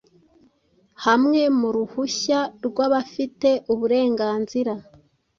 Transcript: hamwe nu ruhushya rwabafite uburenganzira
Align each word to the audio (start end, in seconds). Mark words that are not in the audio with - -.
hamwe 1.05 1.41
nu 1.57 1.69
ruhushya 1.75 2.39
rwabafite 2.65 3.49
uburenganzira 3.73 4.73